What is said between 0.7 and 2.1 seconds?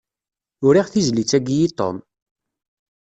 tizlit-agi i Tom.